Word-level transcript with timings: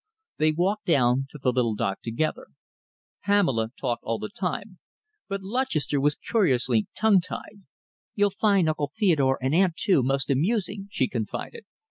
They 0.37 0.51
walked 0.51 0.85
down 0.87 1.27
to 1.29 1.37
the 1.37 1.51
little 1.51 1.75
dock 1.75 2.01
together. 2.01 2.47
Pamela 3.23 3.69
talked 3.79 4.03
all 4.03 4.17
the 4.17 4.29
time, 4.29 4.79
but 5.27 5.43
Lutchester 5.43 6.01
was 6.01 6.15
curiously 6.15 6.87
tongue 6.97 7.21
tied. 7.21 7.61
"You'll 8.15 8.31
find 8.31 8.67
Uncle 8.67 8.91
Theodore, 8.97 9.37
and 9.43 9.53
aunt, 9.53 9.75
too, 9.75 10.01
most 10.01 10.31
amusing," 10.31 10.87
she 10.89 11.07
confided. 11.07 11.65